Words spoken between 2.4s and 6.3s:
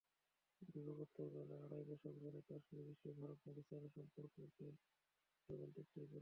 Kashmir issue ভারত-পাকিস্তানের সম্পর্ককে কেবল তিক্তই করেছে।